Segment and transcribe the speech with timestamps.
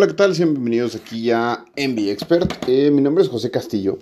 [0.00, 0.32] Hola, ¿qué tal?
[0.32, 2.50] Bienvenidos aquí a Envy Expert.
[2.66, 3.98] Eh, mi nombre es José Castillo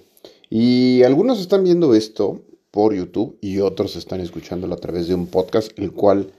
[0.48, 2.40] y algunos están viendo esto
[2.70, 6.30] por YouTube y otros están escuchándolo a través de un podcast, el cual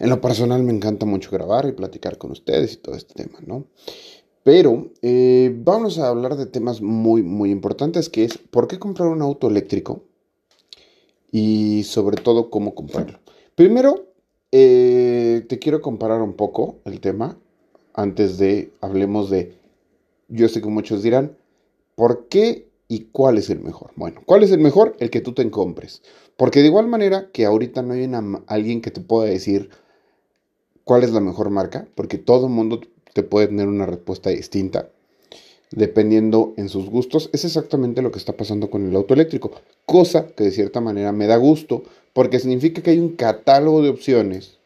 [0.00, 3.38] en lo personal me encanta mucho grabar y platicar con ustedes y todo este tema,
[3.46, 3.66] ¿no?
[4.42, 9.10] Pero eh, vamos a hablar de temas muy, muy importantes, que es por qué comprar
[9.10, 10.02] un auto eléctrico
[11.30, 13.20] y sobre todo cómo comprarlo.
[13.54, 14.08] Primero,
[14.50, 17.38] eh, te quiero comparar un poco el tema
[17.98, 19.58] antes de hablemos de,
[20.28, 21.36] yo sé que muchos dirán,
[21.96, 23.90] ¿por qué y cuál es el mejor?
[23.96, 24.94] Bueno, ¿cuál es el mejor?
[25.00, 26.02] El que tú te compres.
[26.36, 28.08] Porque de igual manera que ahorita no hay
[28.46, 29.70] alguien que te pueda decir
[30.84, 32.80] cuál es la mejor marca, porque todo el mundo
[33.14, 34.90] te puede tener una respuesta distinta
[35.72, 37.30] dependiendo en sus gustos.
[37.32, 39.50] Es exactamente lo que está pasando con el auto eléctrico,
[39.86, 43.88] cosa que de cierta manera me da gusto porque significa que hay un catálogo de
[43.88, 44.58] opciones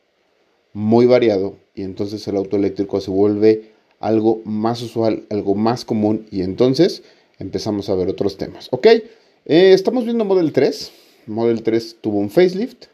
[0.74, 6.26] muy variado y entonces el auto eléctrico se vuelve algo más usual, algo más común
[6.30, 7.02] y entonces
[7.38, 8.68] empezamos a ver otros temas.
[8.72, 9.02] Ok, eh,
[9.46, 10.92] estamos viendo Model 3.
[11.26, 12.86] Model 3 tuvo un facelift.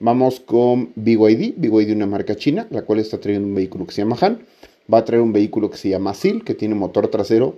[0.00, 4.02] Vamos con BYD, BYD una marca china, la cual está trayendo un vehículo que se
[4.02, 4.40] llama Han.
[4.92, 7.56] Va a traer un vehículo que se llama SIL, que tiene motor trasero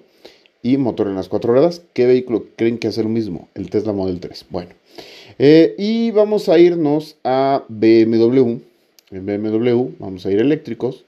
[0.63, 1.83] y motor en las cuatro ruedas.
[1.93, 3.49] ¿Qué vehículo creen que hace lo mismo?
[3.55, 4.47] El Tesla Model 3.
[4.51, 4.71] Bueno,
[5.39, 8.59] eh, y vamos a irnos a BMW
[9.13, 11.05] en BMW, vamos a ir eléctricos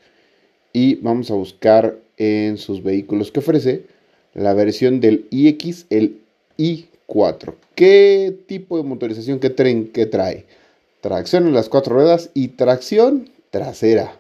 [0.72, 3.86] y vamos a buscar en sus vehículos que ofrece
[4.34, 6.20] la versión del iX, el
[6.58, 7.55] i4.
[7.75, 10.44] ¿Qué tipo de motorización, qué tren que trae?
[11.00, 14.19] Tracción en las cuatro ruedas y tracción trasera.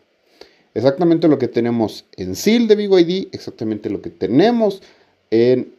[0.74, 4.82] Exactamente lo que tenemos en SIL de BYD, exactamente lo que tenemos
[5.30, 5.72] en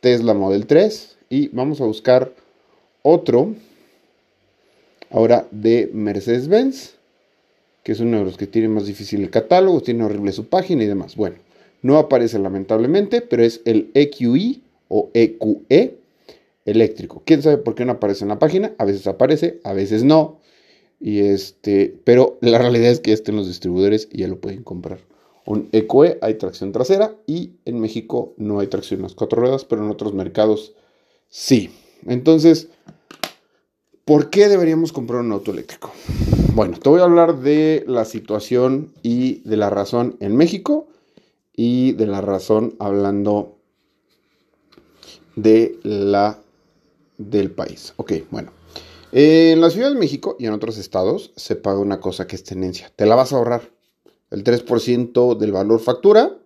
[0.00, 2.32] Tesla Model 3 y vamos a buscar
[3.02, 3.54] otro
[5.10, 6.95] ahora de Mercedes-Benz
[7.86, 10.82] que es uno de los que tiene más difícil el catálogo, tiene horrible su página
[10.82, 11.14] y demás.
[11.14, 11.36] Bueno,
[11.82, 15.98] no aparece lamentablemente, pero es el EQI o EQE e
[16.64, 17.22] eléctrico.
[17.24, 18.72] ¿Quién sabe por qué no aparece en la página?
[18.78, 20.40] A veces aparece, a veces no.
[20.98, 24.64] Y este, pero la realidad es que este en los distribuidores y ya lo pueden
[24.64, 24.98] comprar.
[25.44, 29.64] Un EQE hay tracción trasera y en México no hay tracción en las cuatro ruedas,
[29.64, 30.74] pero en otros mercados
[31.28, 31.70] sí.
[32.04, 32.66] Entonces,
[34.06, 35.92] ¿por qué deberíamos comprar un auto eléctrico?
[36.54, 40.86] Bueno, te voy a hablar de la situación y de la razón en México
[41.54, 43.58] y de la razón hablando
[45.34, 46.40] de la
[47.18, 47.92] del país.
[47.96, 48.52] Ok, bueno.
[49.12, 52.44] En la Ciudad de México y en otros estados se paga una cosa que es
[52.44, 52.92] tenencia.
[52.94, 53.70] Te la vas a ahorrar.
[54.30, 56.38] El 3% del valor factura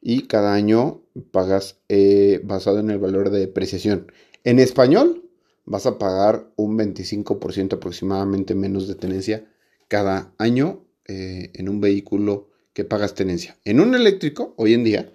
[0.00, 4.10] y cada año pagas eh, basado en el valor de depreciación.
[4.44, 5.21] En español
[5.64, 9.44] vas a pagar un 25% aproximadamente menos de tenencia
[9.88, 13.58] cada año eh, en un vehículo que pagas tenencia.
[13.64, 15.12] En un eléctrico, hoy en día,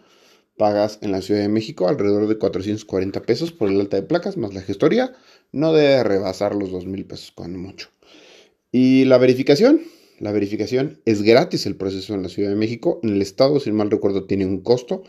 [0.57, 4.37] pagas en la Ciudad de México alrededor de 440 pesos por el alta de placas
[4.37, 5.13] más la gestoría.
[5.51, 7.89] No debe rebasar los 2 mil pesos cuando mucho.
[8.71, 9.81] Y la verificación,
[10.19, 12.99] la verificación es gratis el proceso en la Ciudad de México.
[13.03, 15.03] En el estado, si mal recuerdo, tiene un costo,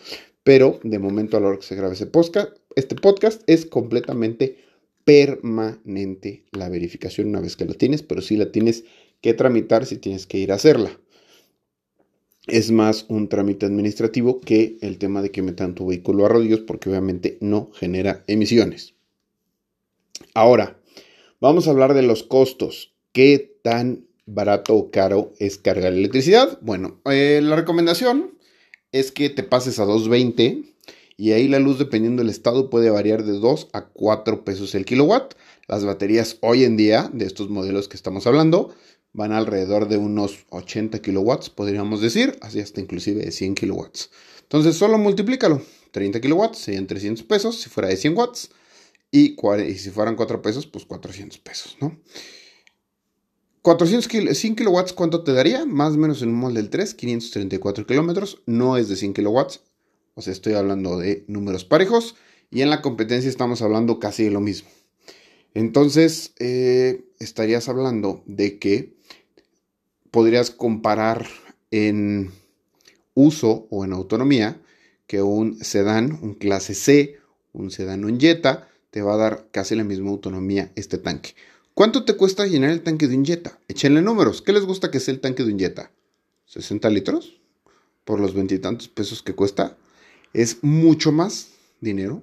[0.44, 4.67] pero de momento a la hora que se grabe ese podcast, este podcast es completamente
[5.08, 8.84] permanente la verificación una vez que la tienes, pero si la tienes
[9.22, 11.00] que tramitar si tienes que ir a hacerla.
[12.46, 16.60] Es más un trámite administrativo que el tema de que metan tu vehículo a rodillos
[16.60, 18.96] porque obviamente no genera emisiones.
[20.34, 20.78] Ahora,
[21.40, 22.94] vamos a hablar de los costos.
[23.12, 26.58] ¿Qué tan barato o caro es cargar electricidad?
[26.60, 28.38] Bueno, eh, la recomendación
[28.92, 30.64] es que te pases a 220
[31.20, 34.84] y ahí la luz dependiendo del estado puede variar de 2 a 4 pesos el
[34.84, 35.34] kilowatt.
[35.66, 38.72] Las baterías hoy en día de estos modelos que estamos hablando
[39.12, 44.10] van alrededor de unos 80 kilowatts, podríamos decir, así hasta inclusive de 100 kilowatts.
[44.42, 45.60] Entonces solo multiplícalo.
[45.90, 48.50] 30 kilowatts serían 300 pesos si fuera de 100 watts.
[49.10, 49.34] Y,
[49.76, 51.98] si fueran 4 pesos, pues 400 pesos, ¿no?
[53.62, 55.66] 400 100 kilowatts, ¿cuánto te daría?
[55.66, 58.40] Más o menos en un molde del 3, 534 kilómetros.
[58.46, 59.62] No es de 100 kilowatts.
[60.18, 62.16] O sea, estoy hablando de números parejos.
[62.50, 64.68] Y en la competencia estamos hablando casi de lo mismo.
[65.54, 68.96] Entonces, eh, estarías hablando de que
[70.10, 71.28] podrías comparar
[71.70, 72.32] en
[73.14, 74.60] uso o en autonomía
[75.06, 77.20] que un sedán, un clase C,
[77.52, 81.36] un sedán un Jetta, te va a dar casi la misma autonomía este tanque.
[81.74, 83.60] ¿Cuánto te cuesta llenar el tanque de un Jetta?
[83.68, 84.42] Échenle números.
[84.42, 85.92] ¿Qué les gusta que sea el tanque de un Jetta?
[86.52, 87.40] ¿60 litros?
[88.04, 89.76] Por los veintitantos pesos que cuesta.
[90.32, 91.48] Es mucho más
[91.80, 92.22] dinero.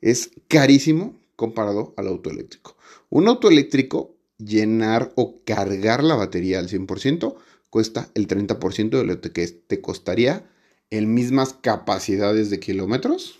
[0.00, 2.76] Es carísimo comparado al auto eléctrico.
[3.10, 7.34] Un auto eléctrico, llenar o cargar la batería al 100%
[7.70, 10.48] cuesta el 30% de lo que te costaría
[10.90, 13.38] en mismas capacidades de kilómetros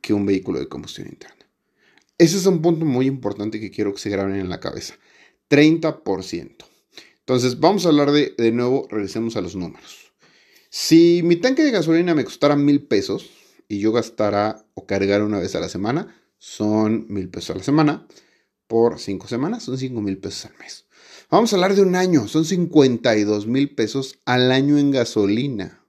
[0.00, 1.46] que un vehículo de combustión interna.
[2.16, 4.94] Ese es un punto muy importante que quiero que se graben en la cabeza.
[5.50, 6.56] 30%.
[7.20, 10.07] Entonces, vamos a hablar de, de nuevo, regresemos a los números.
[10.70, 13.30] Si mi tanque de gasolina me costara mil pesos
[13.68, 17.64] y yo gastara o cargara una vez a la semana, son mil pesos a la
[17.64, 18.06] semana.
[18.66, 20.84] Por cinco semanas son cinco mil pesos al mes.
[21.30, 25.84] Vamos a hablar de un año, son 52 mil pesos al año en gasolina.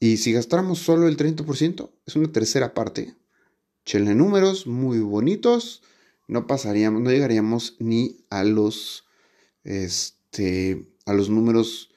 [0.00, 3.14] Y si gastáramos solo el 30%, es una tercera parte.
[3.84, 5.82] Chenle números muy bonitos.
[6.26, 9.04] No pasaríamos, no llegaríamos ni a los,
[9.62, 11.90] este, a los números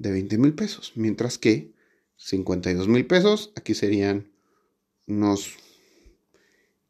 [0.00, 0.92] de 20 mil pesos.
[0.96, 1.72] Mientras que
[2.16, 4.32] 52 mil pesos, aquí serían
[5.06, 5.56] unos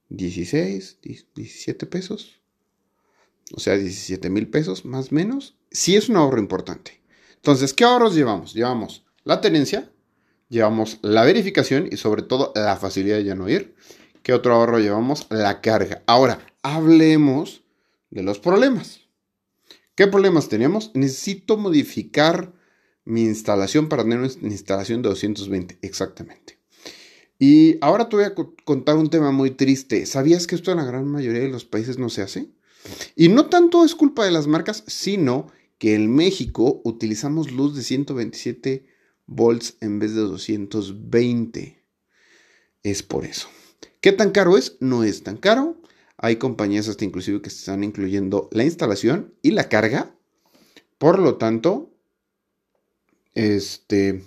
[0.09, 2.41] 16, 17 pesos.
[3.53, 5.57] O sea, 17 mil pesos más o menos.
[5.73, 7.01] Sí es un ahorro importante.
[7.35, 8.55] Entonces, ¿qué ahorros llevamos?
[8.55, 9.91] Llevamos la tenencia,
[10.49, 13.75] llevamos la verificación y sobre todo la facilidad de ya no ir.
[14.23, 15.27] ¿Qué otro ahorro llevamos?
[15.31, 16.05] La carga.
[16.07, 17.63] Ahora, hablemos
[18.11, 19.01] de los problemas.
[19.97, 20.93] ¿Qué problemas tenemos?
[20.95, 22.53] Necesito modificar
[23.11, 26.59] mi instalación para tener una instalación de 220, exactamente.
[27.39, 28.35] Y ahora te voy a
[28.65, 30.05] contar un tema muy triste.
[30.07, 32.49] ¿Sabías que esto en la gran mayoría de los países no se hace?
[33.17, 35.49] Y no tanto es culpa de las marcas, sino
[35.79, 38.87] que en México utilizamos luz de 127
[39.27, 41.83] volts en vez de 220.
[42.83, 43.49] Es por eso.
[44.01, 44.77] ¿Qué tan caro es?
[44.81, 45.81] No es tan caro.
[46.19, 50.15] Hay compañías hasta inclusive que están incluyendo la instalación y la carga.
[50.99, 51.90] Por lo tanto,
[53.35, 54.25] este,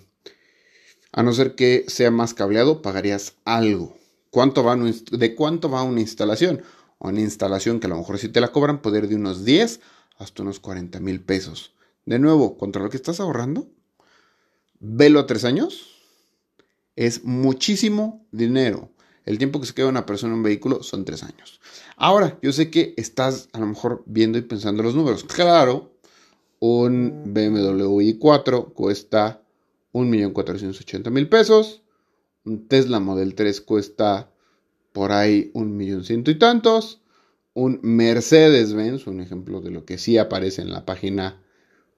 [1.11, 3.97] a no ser que sea más cableado, pagarías algo.
[4.29, 6.63] ¿Cuánto va ¿De cuánto va una instalación?
[6.99, 9.79] Una instalación que a lo mejor si te la cobran puede ir de unos 10
[10.17, 11.73] hasta unos 40 mil pesos.
[12.05, 13.69] De nuevo, contra lo que estás ahorrando,
[14.79, 15.93] velo a tres años,
[16.95, 18.89] es muchísimo dinero.
[19.25, 21.61] El tiempo que se queda una persona en un vehículo son tres años.
[21.95, 25.23] Ahora, yo sé que estás a lo mejor viendo y pensando los números.
[25.23, 25.92] Claro,
[26.65, 29.43] un BMW i4 cuesta
[29.91, 31.83] 1.480.000 pesos.
[32.45, 34.31] Un Tesla Model 3 cuesta
[34.93, 37.01] por ahí un millón ciento y tantos.
[37.53, 41.43] Un Mercedes-Benz, un ejemplo de lo que sí aparece en la página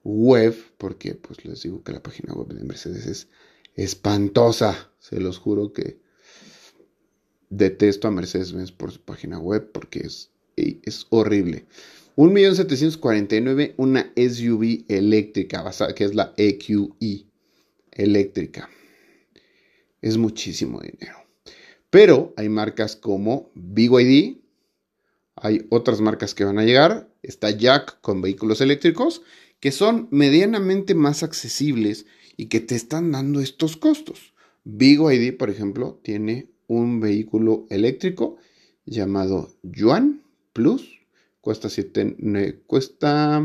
[0.02, 3.28] web, porque pues les digo que la página web de Mercedes es
[3.76, 6.00] espantosa, se los juro que
[7.50, 11.66] detesto a Mercedes-Benz por su página web porque es, es horrible.
[12.16, 17.26] 1.749.000 una SUV eléctrica, que es la EQE
[17.92, 18.70] eléctrica.
[20.00, 21.18] Es muchísimo dinero.
[21.90, 24.38] Pero hay marcas como BYD,
[25.36, 29.22] hay otras marcas que van a llegar, está Jack con vehículos eléctricos,
[29.60, 32.06] que son medianamente más accesibles
[32.36, 34.32] y que te están dando estos costos.
[34.64, 38.36] BYD, por ejemplo, tiene un vehículo eléctrico
[38.86, 40.25] llamado Yuan
[40.56, 41.02] Plus.
[41.42, 43.40] Cuesta 7, cuesta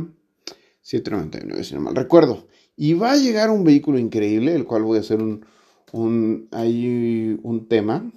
[0.81, 2.47] 7.99, si no mal recuerdo.
[2.77, 5.45] Y va a llegar un vehículo increíble, el cual voy a hacer un,
[5.91, 8.09] un, hay un tema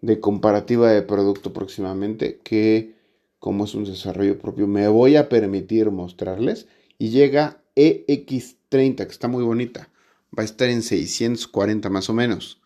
[0.00, 2.94] de comparativa de producto próximamente que
[3.38, 6.66] como es un desarrollo propio me voy a permitir mostrarles
[6.98, 9.90] y llega EX30 que está muy bonita
[10.36, 12.60] va a estar en 640 más o menos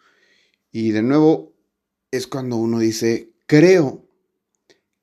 [0.70, 1.52] y de nuevo
[2.10, 4.09] es cuando uno dice creo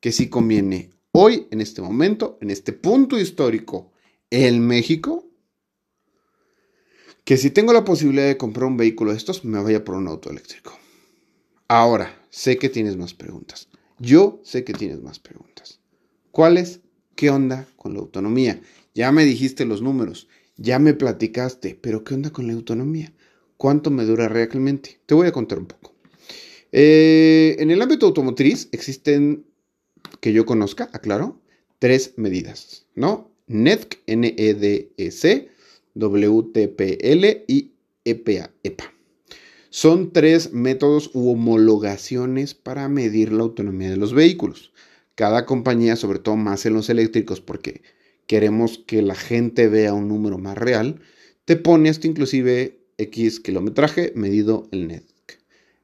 [0.07, 3.91] que sí conviene hoy en este momento en este punto histórico
[4.29, 5.29] en México
[7.25, 10.07] que si tengo la posibilidad de comprar un vehículo de estos, me vaya por un
[10.07, 10.71] auto eléctrico.
[11.67, 13.67] Ahora, sé que tienes más preguntas.
[13.99, 15.81] Yo sé que tienes más preguntas.
[16.31, 16.79] ¿Cuáles?
[17.17, 18.61] ¿Qué onda con la autonomía?
[18.95, 23.13] Ya me dijiste los números, ya me platicaste, pero ¿qué onda con la autonomía?
[23.57, 25.01] ¿Cuánto me dura realmente?
[25.05, 25.97] Te voy a contar un poco.
[26.71, 29.46] Eh, en el ámbito automotriz existen,
[30.19, 31.39] que yo conozca, aclaro,
[31.79, 33.31] tres medidas, ¿no?
[33.47, 35.49] NEDC, N-E-D-E-C,
[35.95, 37.71] WTPL y
[38.03, 38.93] EPA, EPA.
[39.69, 44.71] Son tres métodos u homologaciones para medir la autonomía de los vehículos.
[45.15, 47.81] Cada compañía, sobre todo más en los eléctricos, porque
[48.27, 51.01] queremos que la gente vea un número más real,
[51.45, 55.16] te pone hasta inclusive X kilometraje medido en NEDC.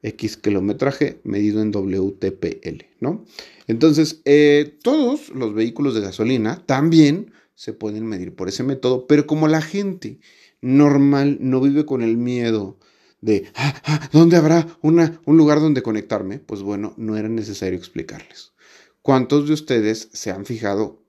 [0.04, 3.24] X kilometraje medido en WTPL, ¿no?
[3.66, 9.26] Entonces, eh, todos los vehículos de gasolina también se pueden medir por ese método, pero
[9.26, 10.20] como la gente
[10.60, 12.78] normal no vive con el miedo
[13.22, 16.38] de, ah, ah, ¿dónde habrá una, un lugar donde conectarme?
[16.38, 18.52] Pues bueno, no era necesario explicarles.
[19.00, 21.02] ¿Cuántos de ustedes se han fijado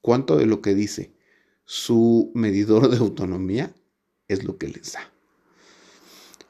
[0.00, 1.12] cuánto de lo que dice
[1.64, 3.72] su medidor de autonomía
[4.26, 5.17] es lo que les da?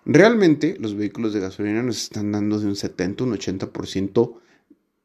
[0.05, 4.38] Realmente los vehículos de gasolina nos están dando de un 70, un 80%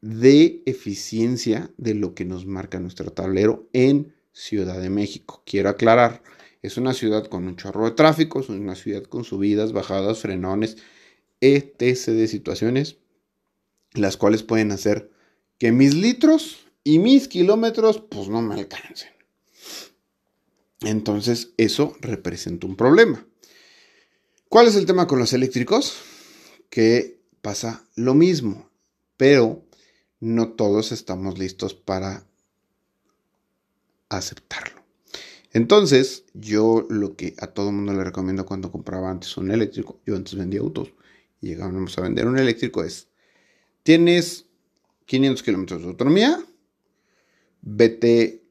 [0.00, 5.42] de eficiencia de lo que nos marca nuestro tablero en Ciudad de México.
[5.46, 6.22] Quiero aclarar,
[6.62, 10.76] es una ciudad con un chorro de tráfico, es una ciudad con subidas, bajadas, frenones,
[11.40, 12.06] etc.
[12.06, 12.98] de situaciones,
[13.92, 15.10] las cuales pueden hacer
[15.58, 19.10] que mis litros y mis kilómetros pues no me alcancen.
[20.82, 23.26] Entonces eso representa un problema.
[24.54, 25.96] ¿Cuál es el tema con los eléctricos?
[26.70, 28.70] Que pasa lo mismo,
[29.16, 29.64] pero
[30.20, 32.24] no todos estamos listos para
[34.08, 34.80] aceptarlo.
[35.52, 40.14] Entonces, yo lo que a todo mundo le recomiendo cuando compraba antes un eléctrico, yo
[40.14, 40.92] antes vendía autos
[41.40, 43.08] y llegábamos a vender un eléctrico es,
[43.82, 44.46] tienes
[45.06, 46.40] 500 kilómetros de autonomía,
[47.60, 48.44] vete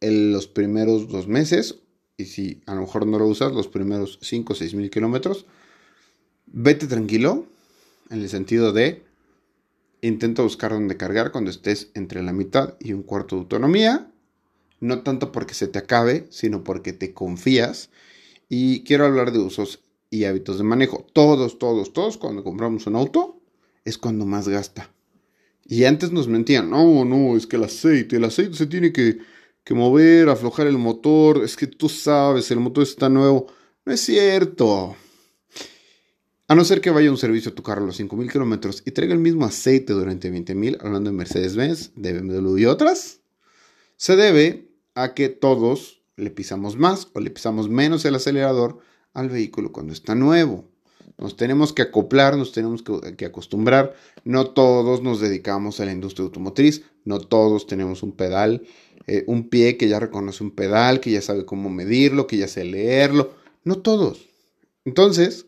[0.00, 1.76] en los primeros dos meses,
[2.16, 5.46] y si a lo mejor no lo usas, los primeros 5 o 6 mil kilómetros,
[6.46, 7.46] vete tranquilo,
[8.10, 9.02] en el sentido de
[10.00, 14.10] intenta buscar dónde cargar cuando estés entre la mitad y un cuarto de autonomía,
[14.80, 17.90] no tanto porque se te acabe, sino porque te confías.
[18.48, 19.80] Y quiero hablar de usos
[20.10, 21.06] y hábitos de manejo.
[21.12, 23.40] Todos, todos, todos, cuando compramos un auto,
[23.84, 24.90] es cuando más gasta.
[25.64, 29.18] Y antes nos mentían, no, no, es que el aceite, el aceite se tiene que
[29.66, 33.48] que mover, aflojar el motor, es que tú sabes, el motor está nuevo.
[33.84, 34.94] No es cierto.
[36.46, 38.92] A no ser que vaya un servicio a tu carro a los 5.000 kilómetros y
[38.92, 43.18] traiga el mismo aceite durante 20.000, hablando de Mercedes-Benz, de BMW y otras,
[43.96, 48.78] se debe a que todos le pisamos más o le pisamos menos el acelerador
[49.14, 50.70] al vehículo cuando está nuevo.
[51.18, 53.96] Nos tenemos que acoplar, nos tenemos que, que, acostumbrar.
[54.22, 58.62] No todos nos dedicamos a la industria automotriz, no todos tenemos un pedal
[59.06, 62.48] eh, un pie que ya reconoce un pedal, que ya sabe cómo medirlo, que ya
[62.48, 63.34] sabe leerlo.
[63.64, 64.26] No todos.
[64.84, 65.46] Entonces,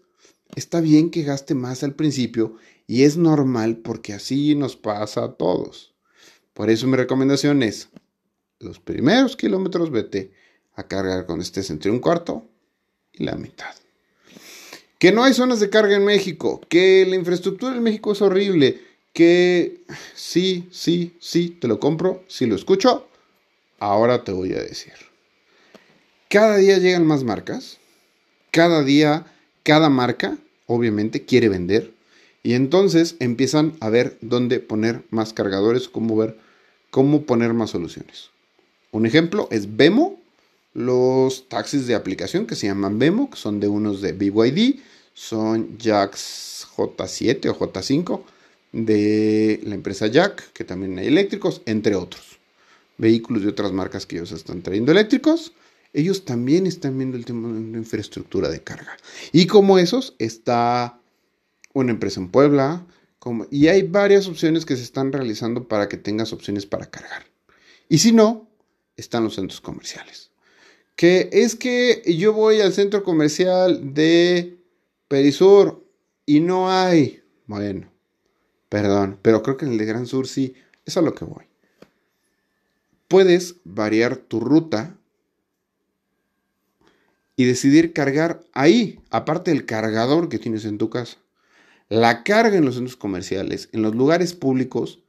[0.54, 5.32] está bien que gaste más al principio y es normal porque así nos pasa a
[5.32, 5.94] todos.
[6.54, 7.88] Por eso mi recomendación es,
[8.58, 10.32] los primeros kilómetros vete
[10.74, 12.44] a cargar con estés entre un cuarto
[13.12, 13.74] y la mitad.
[14.98, 18.80] Que no hay zonas de carga en México, que la infraestructura en México es horrible,
[19.12, 19.82] que
[20.14, 23.07] sí, sí, sí, te lo compro, si lo escucho,
[23.78, 24.92] Ahora te voy a decir.
[26.28, 27.78] Cada día llegan más marcas.
[28.50, 29.26] Cada día,
[29.62, 31.92] cada marca, obviamente, quiere vender.
[32.42, 36.37] Y entonces empiezan a ver dónde poner más cargadores, cómo ver,
[36.90, 38.30] cómo poner más soluciones.
[38.90, 40.18] Un ejemplo es Vemo,
[40.75, 44.80] los taxis de aplicación que se llaman Vemo, que son de unos de BYD,
[45.14, 48.23] son Jacks J7 o J5
[48.73, 52.38] de la empresa Jack, que también hay eléctricos, entre otros
[52.99, 55.52] vehículos de otras marcas que ellos están trayendo eléctricos,
[55.93, 58.97] ellos también están viendo el tema de infraestructura de carga.
[59.33, 61.00] Y como esos está
[61.73, 62.87] una empresa en Puebla,
[63.50, 67.25] y hay varias opciones que se están realizando para que tengas opciones para cargar.
[67.88, 68.49] Y si no,
[68.97, 70.31] están los centros comerciales.
[70.97, 74.59] Que es que yo voy al centro comercial de
[75.09, 75.85] Perisur
[76.26, 77.23] y no hay.
[77.47, 77.90] Bueno,
[78.69, 80.55] perdón, pero creo que en el de Gran Sur sí,
[80.87, 81.48] es a lo que voy
[83.08, 84.96] puedes variar tu ruta
[87.36, 91.18] y decidir cargar ahí, aparte del cargador que tienes en tu casa.
[91.88, 95.00] La carga en los centros comerciales, en los lugares públicos,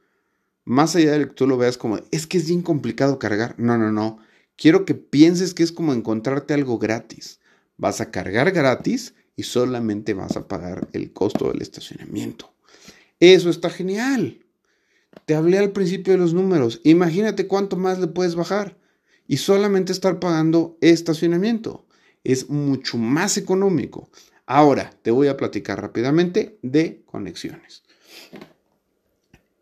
[0.64, 3.54] más allá de que tú lo veas como, es que es bien complicado cargar.
[3.58, 4.18] No, no, no.
[4.56, 7.40] Quiero que pienses que es como encontrarte algo gratis.
[7.76, 12.52] Vas a cargar gratis y solamente vas a pagar el costo del estacionamiento.
[13.18, 14.38] Eso está genial.
[15.26, 16.80] Te hablé al principio de los números.
[16.84, 18.76] Imagínate cuánto más le puedes bajar
[19.26, 21.86] y solamente estar pagando estacionamiento.
[22.24, 24.10] Es mucho más económico.
[24.46, 27.84] Ahora te voy a platicar rápidamente de conexiones.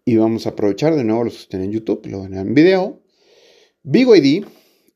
[0.04, 3.02] Y vamos a aprovechar de nuevo los que en YouTube, lo ven en video.
[3.82, 4.46] BYD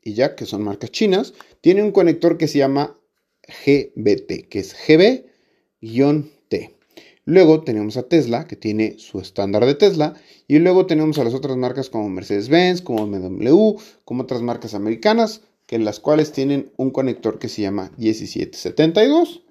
[0.03, 2.99] y Jack, que son marcas chinas, tienen un conector que se llama
[3.47, 6.77] GBT, que es GB-T.
[7.25, 10.15] Luego tenemos a Tesla, que tiene su estándar de Tesla.
[10.49, 15.43] Y luego tenemos a las otras marcas como Mercedes-Benz, como BMW, como otras marcas americanas,
[15.67, 19.43] que las cuales tienen un conector que se llama 1772.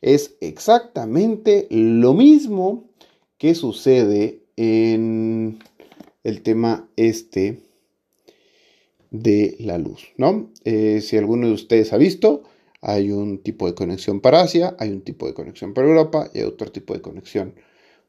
[0.00, 2.88] Es exactamente lo mismo
[3.36, 5.58] que sucede en
[6.24, 7.60] el tema este
[9.10, 10.50] de la luz, ¿no?
[10.64, 12.42] Eh, si alguno de ustedes ha visto,
[12.80, 16.38] hay un tipo de conexión para Asia, hay un tipo de conexión para Europa y
[16.38, 17.54] hay otro tipo de conexión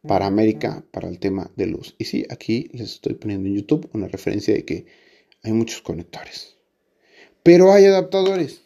[0.08, 1.96] para América para el tema de luz.
[1.98, 4.86] Y sí, aquí les estoy poniendo en YouTube una referencia de que
[5.44, 6.56] hay muchos conectores.
[7.44, 8.62] Pero hay adaptadores.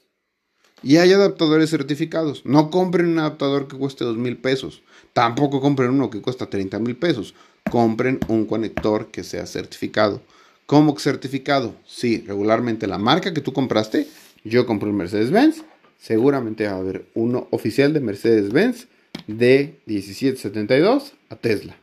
[0.81, 2.45] Y hay adaptadores certificados.
[2.45, 4.83] No compren un adaptador que cueste dos mil pesos.
[5.13, 7.33] Tampoco compren uno que cuesta 30 mil pesos.
[7.71, 10.21] Compren un conector que sea certificado.
[10.65, 11.75] ¿Cómo certificado?
[11.85, 14.07] Sí, regularmente la marca que tú compraste.
[14.43, 15.63] Yo compré un Mercedes-Benz.
[16.03, 18.87] Seguramente va a haber uno oficial de Mercedes-Benz
[19.27, 21.77] de 1772 a Tesla.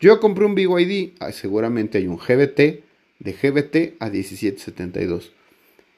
[0.00, 1.12] Yo compré un BYD.
[1.20, 2.82] Ah, seguramente hay un GBT
[3.20, 5.30] de GBT a 1772.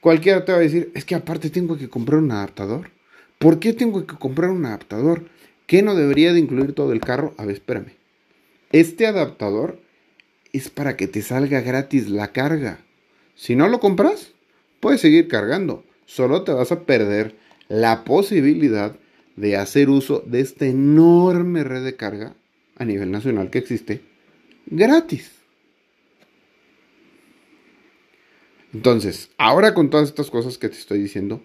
[0.01, 2.91] Cualquiera te va a decir, es que aparte tengo que comprar un adaptador.
[3.39, 5.25] ¿Por qué tengo que comprar un adaptador?
[5.65, 7.33] ¿Qué no debería de incluir todo el carro?
[7.39, 7.93] A ver, espérame.
[8.71, 9.79] Este adaptador
[10.51, 12.81] es para que te salga gratis la carga.
[13.33, 14.31] Si no lo compras,
[14.79, 15.83] puedes seguir cargando.
[16.05, 18.97] Solo te vas a perder la posibilidad
[19.35, 22.35] de hacer uso de esta enorme red de carga
[22.75, 24.01] a nivel nacional que existe
[24.65, 25.31] gratis.
[28.73, 31.41] Entonces, ahora con todas estas cosas que te estoy diciendo,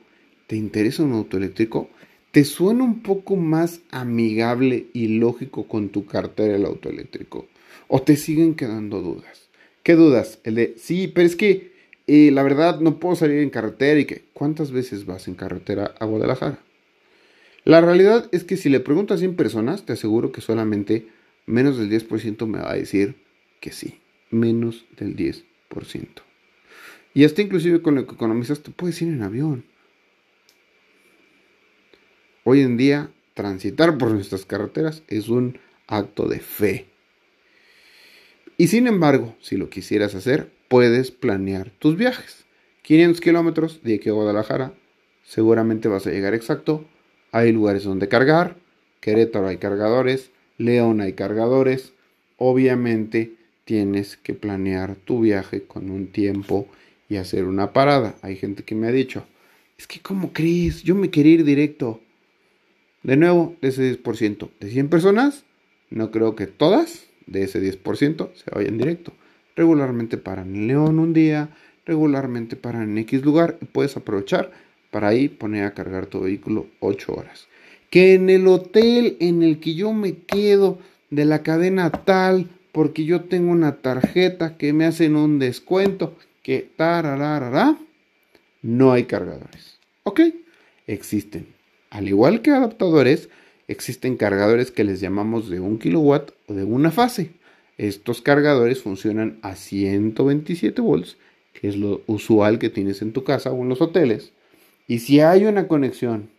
[0.47, 1.91] ¿te interesa un auto eléctrico?
[2.31, 7.47] ¿Te suena un poco más amigable y lógico con tu cartera el auto eléctrico?
[7.87, 9.49] ¿O te siguen quedando dudas?
[9.83, 10.39] ¿Qué dudas?
[10.45, 11.73] El de, sí, pero es que
[12.09, 15.95] eh, la verdad no puedo salir en carretera y que, ¿cuántas veces vas en carretera
[16.01, 16.59] a Guadalajara?
[17.65, 21.07] La realidad es que si le preguntas a 100 personas, te aseguro que solamente
[21.45, 23.17] menos del 10% me va a decir
[23.61, 24.01] que sí,
[24.31, 25.45] menos del 10%.
[27.13, 29.65] Y hasta inclusive con lo que economizas te puedes ir en avión.
[32.45, 36.87] Hoy en día, transitar por nuestras carreteras es un acto de fe.
[38.61, 42.45] Y sin embargo, si lo quisieras hacer, puedes planear tus viajes.
[42.83, 44.75] 500 kilómetros de aquí a Guadalajara,
[45.23, 46.85] seguramente vas a llegar exacto.
[47.31, 48.57] Hay lugares donde cargar.
[49.01, 50.33] Querétaro hay cargadores.
[50.57, 51.93] León hay cargadores.
[52.37, 53.35] Obviamente
[53.65, 56.67] tienes que planear tu viaje con un tiempo
[57.09, 58.17] y hacer una parada.
[58.23, 59.25] Hay gente que me ha dicho,
[59.79, 62.01] es que como crees, yo me quería ir directo.
[63.05, 65.45] De nuevo, de ese 10%, de 100 personas,
[65.91, 69.13] no creo que todas de ese 10% se vayan directo.
[69.57, 71.51] Regularmente paran en León un día,
[71.87, 74.51] regularmente paran en X lugar y puedes aprovechar
[74.91, 77.49] para ahí poner a cargar tu vehículo 8 horas.
[77.91, 80.79] Que en el hotel en el que yo me quedo
[81.11, 86.71] de la cadena tal, porque yo tengo una tarjeta que me hacen un descuento, que
[88.63, 89.79] no hay cargadores.
[90.05, 90.21] ¿Ok?
[90.87, 91.47] Existen.
[91.91, 93.29] Al igual que adaptadores,
[93.69, 97.31] existen cargadores que les llamamos de un kilowatt o de una fase.
[97.77, 101.17] Estos cargadores funcionan a 127 volts,
[101.53, 104.33] que es lo usual que tienes en tu casa o en los hoteles.
[104.89, 106.31] Y si hay una conexión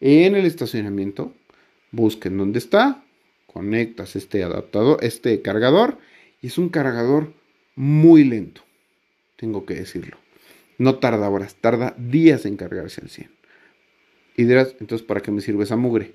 [0.00, 1.32] en el estacionamiento,
[1.92, 3.02] busquen dónde está,
[3.46, 5.98] conectas este adaptador, este cargador,
[6.42, 7.32] y es un cargador
[7.74, 8.62] muy lento
[9.42, 10.18] tengo que decirlo.
[10.78, 13.28] No tarda horas, tarda días en cargarse al 100.
[14.36, 16.14] Y dirás, entonces, ¿para qué me sirve esa mugre?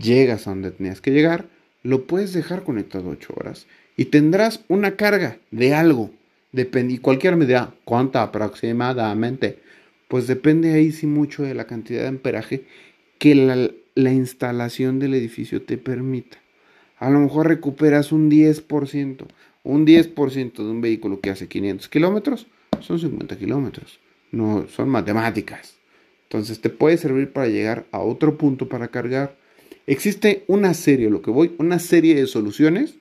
[0.00, 1.46] Llegas a donde tenías que llegar,
[1.82, 3.66] lo puedes dejar conectado 8 horas
[3.96, 6.10] y tendrás una carga de algo.
[6.52, 9.58] Depende, y cualquier medida, ¿cuánta aproximadamente?
[10.08, 12.64] Pues depende ahí sí mucho de la cantidad de amperaje
[13.18, 16.38] que la, la instalación del edificio te permita.
[16.98, 19.26] A lo mejor recuperas un 10%,
[19.64, 22.46] un 10% de un vehículo que hace 500 kilómetros
[22.80, 23.98] son 50 kilómetros.
[24.30, 25.76] No son matemáticas.
[26.24, 29.36] Entonces te puede servir para llegar a otro punto para cargar.
[29.86, 32.94] Existe una serie, lo que voy, una serie de soluciones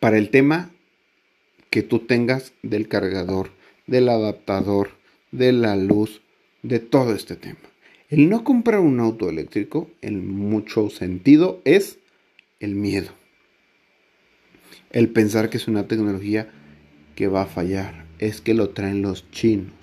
[0.00, 0.70] para el tema
[1.70, 3.50] que tú tengas del cargador,
[3.86, 4.90] del adaptador,
[5.32, 6.20] de la luz,
[6.62, 7.58] de todo este tema.
[8.10, 11.98] El no comprar un auto eléctrico, en mucho sentido, es
[12.60, 13.12] el miedo
[14.94, 16.48] el pensar que es una tecnología
[17.16, 18.06] que va a fallar.
[18.20, 19.74] Es que lo traen los chinos.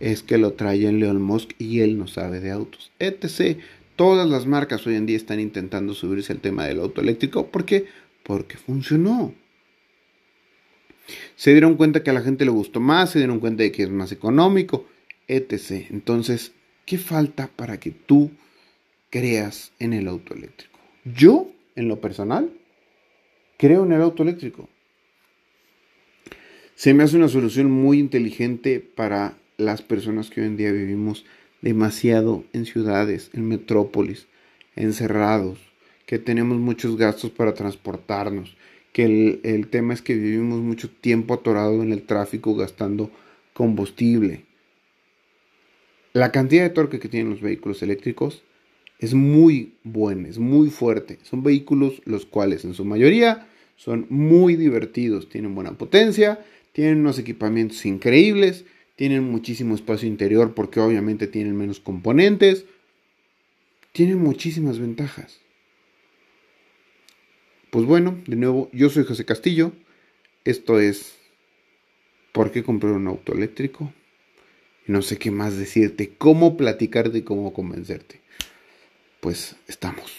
[0.00, 2.92] Es que lo trae Leon Musk y él no sabe de autos.
[2.98, 3.58] etc.
[3.96, 7.46] Todas las marcas hoy en día están intentando subirse al tema del auto eléctrico.
[7.46, 7.86] ¿Por qué?
[8.22, 9.34] Porque funcionó.
[11.34, 13.84] Se dieron cuenta que a la gente le gustó más, se dieron cuenta de que
[13.84, 14.86] es más económico,
[15.28, 15.86] etc.
[15.90, 16.52] Entonces,
[16.84, 18.32] ¿qué falta para que tú
[19.10, 20.78] creas en el auto eléctrico?
[21.04, 22.52] Yo, en lo personal,
[23.56, 24.68] creo en el auto eléctrico.
[26.74, 31.24] Se me hace una solución muy inteligente para las personas que hoy en día vivimos
[31.62, 34.26] demasiado en ciudades, en metrópolis,
[34.74, 35.58] encerrados,
[36.06, 38.56] que tenemos muchos gastos para transportarnos,
[38.92, 43.10] que el, el tema es que vivimos mucho tiempo atorado en el tráfico gastando
[43.52, 44.44] combustible.
[46.12, 48.42] La cantidad de torque que tienen los vehículos eléctricos
[48.98, 51.18] es muy buena, es muy fuerte.
[51.22, 56.40] Son vehículos los cuales en su mayoría son muy divertidos, tienen buena potencia,
[56.72, 58.64] tienen unos equipamientos increíbles,
[58.96, 62.64] tienen muchísimo espacio interior porque obviamente tienen menos componentes,
[63.92, 65.40] tienen muchísimas ventajas.
[67.70, 69.72] Pues bueno, de nuevo, yo soy José Castillo,
[70.44, 71.16] esto es
[72.36, 73.94] ¿Por qué comprar un auto eléctrico?
[74.86, 78.20] no sé qué más decirte, cómo platicarte y cómo convencerte.
[79.20, 80.12] Pues estamos.